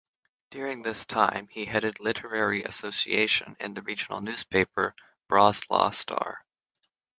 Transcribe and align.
During 0.49 0.81
this 0.81 1.05
time, 1.05 1.47
he 1.51 1.65
headed 1.65 1.99
literary 1.99 2.63
association 2.63 3.55
in 3.59 3.75
the 3.75 3.83
regional 3.83 4.19
newspaper 4.19 4.95
"Braslaw 5.29 5.93
star". 5.93 6.43